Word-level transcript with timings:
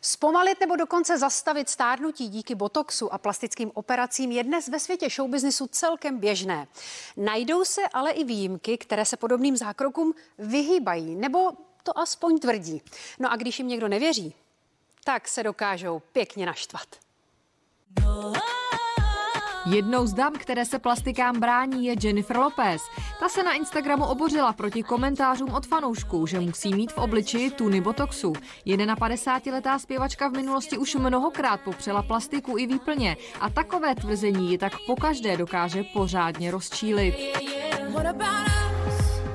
Zpomalit 0.00 0.60
nebo 0.60 0.76
dokonce 0.76 1.18
zastavit 1.18 1.68
stárnutí 1.68 2.28
díky 2.28 2.54
botoxu 2.54 3.12
a 3.12 3.18
plastickým 3.18 3.70
operacím 3.74 4.32
je 4.32 4.44
dnes 4.44 4.68
ve 4.68 4.80
světě 4.80 5.08
showbiznisu 5.10 5.66
celkem 5.66 6.18
běžné. 6.18 6.66
Najdou 7.16 7.64
se 7.64 7.82
ale 7.92 8.10
i 8.10 8.24
výjimky, 8.24 8.78
které 8.78 9.04
se 9.04 9.16
podobným 9.16 9.56
zákrokům 9.56 10.14
vyhýbají, 10.38 11.14
nebo 11.14 11.52
to 11.82 11.98
aspoň 11.98 12.38
tvrdí. 12.38 12.82
No 13.18 13.32
a 13.32 13.36
když 13.36 13.58
jim 13.58 13.68
někdo 13.68 13.88
nevěří, 13.88 14.34
tak 15.04 15.28
se 15.28 15.42
dokážou 15.42 16.02
pěkně 16.12 16.46
naštvat. 16.46 16.88
Jednou 19.70 20.06
z 20.06 20.12
dam, 20.14 20.32
které 20.32 20.64
se 20.64 20.78
plastikám 20.78 21.40
brání, 21.40 21.86
je 21.86 21.94
Jennifer 22.02 22.36
Lopez. 22.36 22.82
Ta 23.20 23.28
se 23.28 23.42
na 23.42 23.52
Instagramu 23.52 24.04
obořila 24.04 24.52
proti 24.52 24.82
komentářům 24.82 25.50
od 25.50 25.66
fanoušků, 25.66 26.26
že 26.26 26.40
musí 26.40 26.74
mít 26.74 26.92
v 26.92 26.98
obličeji 26.98 27.50
tuny 27.50 27.80
botoxu. 27.80 28.32
51-letá 28.66 29.78
zpěvačka 29.78 30.28
v 30.28 30.32
minulosti 30.32 30.78
už 30.78 30.94
mnohokrát 30.94 31.60
popřela 31.60 32.02
plastiku 32.02 32.58
i 32.58 32.66
výplně 32.66 33.16
a 33.40 33.50
takové 33.50 33.94
tvrzení 33.94 34.50
ji 34.50 34.58
tak 34.58 34.72
pokaždé 34.86 35.36
dokáže 35.36 35.84
pořádně 35.92 36.50
rozčílit. 36.50 37.14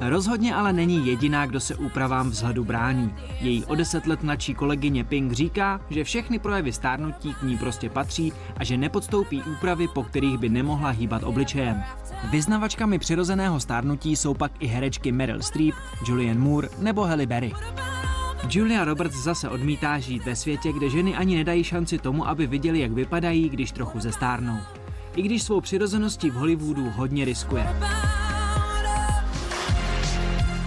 Rozhodně 0.00 0.54
ale 0.54 0.72
není 0.72 1.06
jediná, 1.06 1.46
kdo 1.46 1.60
se 1.60 1.76
úpravám 1.76 2.30
vzhledu 2.30 2.64
brání. 2.64 3.14
Její 3.40 3.64
o 3.64 3.74
deset 3.74 4.06
let 4.06 4.22
mladší 4.22 4.54
kolegyně 4.54 5.04
Pink 5.04 5.32
říká, 5.32 5.80
že 5.90 6.04
všechny 6.04 6.38
projevy 6.38 6.72
stárnutí 6.72 7.34
k 7.34 7.42
ní 7.42 7.58
prostě 7.58 7.90
patří 7.90 8.32
a 8.56 8.64
že 8.64 8.76
nepodstoupí 8.76 9.42
úpravy, 9.42 9.88
po 9.88 10.02
kterých 10.02 10.38
by 10.38 10.48
nemohla 10.48 10.90
hýbat 10.90 11.22
obličejem. 11.22 11.82
Vyznavačkami 12.30 12.98
přirozeného 12.98 13.60
stárnutí 13.60 14.16
jsou 14.16 14.34
pak 14.34 14.52
i 14.58 14.66
herečky 14.66 15.12
Meryl 15.12 15.42
Streep, 15.42 15.74
Julianne 16.08 16.40
Moore 16.40 16.68
nebo 16.78 17.04
Halle 17.04 17.26
Berry. 17.26 17.52
Julia 18.50 18.84
Roberts 18.84 19.16
zase 19.16 19.48
odmítá 19.48 19.98
žít 19.98 20.24
ve 20.24 20.36
světě, 20.36 20.72
kde 20.72 20.90
ženy 20.90 21.16
ani 21.16 21.36
nedají 21.36 21.64
šanci 21.64 21.98
tomu, 21.98 22.28
aby 22.28 22.46
viděli, 22.46 22.80
jak 22.80 22.92
vypadají, 22.92 23.48
když 23.48 23.72
trochu 23.72 24.00
zestárnou. 24.00 24.58
I 25.16 25.22
když 25.22 25.42
svou 25.42 25.60
přirozeností 25.60 26.30
v 26.30 26.34
Hollywoodu 26.34 26.90
hodně 26.90 27.24
riskuje. 27.24 27.66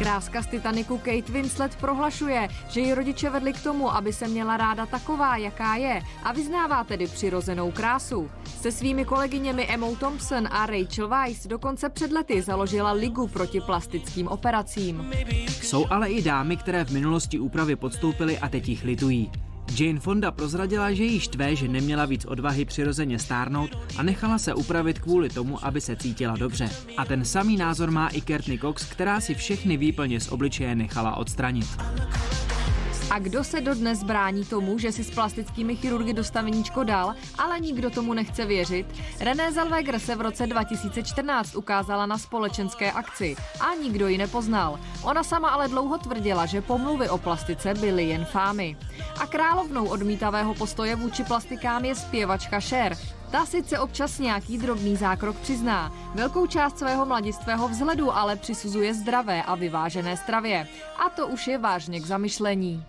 Kráska 0.00 0.42
z 0.42 0.46
Titaniku 0.46 0.98
Kate 0.98 1.32
Winslet 1.32 1.76
prohlašuje, 1.76 2.48
že 2.68 2.80
ji 2.80 2.94
rodiče 2.94 3.30
vedli 3.30 3.52
k 3.52 3.62
tomu, 3.62 3.94
aby 3.94 4.12
se 4.12 4.28
měla 4.28 4.56
ráda 4.56 4.86
taková, 4.86 5.36
jaká 5.36 5.74
je 5.74 6.02
a 6.22 6.32
vyznává 6.32 6.84
tedy 6.84 7.06
přirozenou 7.06 7.70
krásu. 7.70 8.30
Se 8.60 8.72
svými 8.72 9.04
kolegyněmi 9.04 9.66
Emma 9.68 9.86
Thompson 10.00 10.48
a 10.50 10.66
Rachel 10.66 11.08
Weisz 11.08 11.46
dokonce 11.46 11.88
před 11.88 12.12
lety 12.12 12.42
založila 12.42 12.92
ligu 12.92 13.28
proti 13.28 13.60
plastickým 13.60 14.28
operacím. 14.28 15.12
Jsou 15.62 15.86
ale 15.90 16.10
i 16.10 16.22
dámy, 16.22 16.56
které 16.56 16.84
v 16.84 16.90
minulosti 16.90 17.38
úpravy 17.38 17.76
podstoupily 17.76 18.38
a 18.38 18.48
teď 18.48 18.68
jich 18.68 18.84
litují. 18.84 19.30
Jane 19.78 20.00
Fonda 20.00 20.30
prozradila, 20.30 20.92
že 20.92 21.04
jí 21.04 21.20
štve, 21.20 21.56
že 21.56 21.68
neměla 21.68 22.06
víc 22.06 22.24
odvahy 22.24 22.64
přirozeně 22.64 23.18
stárnout 23.18 23.70
a 23.96 24.02
nechala 24.02 24.38
se 24.38 24.54
upravit 24.54 24.98
kvůli 24.98 25.28
tomu, 25.28 25.64
aby 25.64 25.80
se 25.80 25.96
cítila 25.96 26.36
dobře. 26.36 26.70
A 26.96 27.04
ten 27.04 27.24
samý 27.24 27.56
názor 27.56 27.90
má 27.90 28.08
i 28.12 28.22
Courtney 28.22 28.58
Cox, 28.58 28.84
která 28.84 29.20
si 29.20 29.34
všechny 29.34 29.76
výplně 29.76 30.20
z 30.20 30.28
obličeje 30.28 30.74
nechala 30.74 31.16
odstranit. 31.16 31.68
A 33.10 33.18
kdo 33.18 33.44
se 33.44 33.60
dodnes 33.60 34.02
brání 34.02 34.44
tomu, 34.44 34.78
že 34.78 34.92
si 34.92 35.04
s 35.04 35.10
plastickými 35.10 35.76
chirurgy 35.76 36.12
dostaveníčko 36.12 36.84
dal, 36.84 37.14
ale 37.38 37.60
nikdo 37.60 37.90
tomu 37.90 38.14
nechce 38.14 38.46
věřit? 38.46 38.86
René 39.20 39.52
Zellweger 39.52 39.98
se 39.98 40.16
v 40.16 40.20
roce 40.20 40.46
2014 40.46 41.56
ukázala 41.56 42.06
na 42.06 42.18
společenské 42.18 42.92
akci 42.92 43.36
a 43.60 43.74
nikdo 43.74 44.08
ji 44.08 44.18
nepoznal. 44.18 44.80
Ona 45.02 45.22
sama 45.22 45.48
ale 45.48 45.68
dlouho 45.68 45.98
tvrdila, 45.98 46.46
že 46.46 46.62
pomluvy 46.62 47.08
o 47.08 47.18
plastice 47.18 47.74
byly 47.74 48.04
jen 48.04 48.24
fámy. 48.24 48.76
A 49.20 49.26
královnou 49.26 49.88
odmítavého 49.88 50.54
postoje 50.54 50.96
vůči 50.96 51.24
plastikám 51.24 51.84
je 51.84 51.94
zpěvačka 51.94 52.60
Cher. 52.60 52.96
Ta 53.30 53.46
sice 53.46 53.78
občas 53.78 54.18
nějaký 54.18 54.58
drobný 54.58 54.96
zákrok 54.96 55.36
přizná. 55.36 55.92
Velkou 56.14 56.46
část 56.46 56.78
svého 56.78 57.06
mladistvého 57.06 57.68
vzhledu 57.68 58.16
ale 58.16 58.36
přisuzuje 58.36 58.94
zdravé 58.94 59.42
a 59.42 59.54
vyvážené 59.54 60.16
stravě. 60.16 60.68
A 61.06 61.08
to 61.08 61.26
už 61.26 61.46
je 61.46 61.58
vážně 61.58 62.00
k 62.00 62.06
zamyšlení. 62.06 62.84